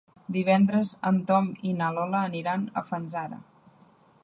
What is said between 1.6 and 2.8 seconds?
i na Lola aniran